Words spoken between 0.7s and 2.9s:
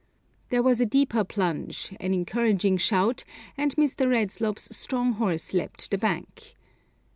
a deeper plunge, an encouraging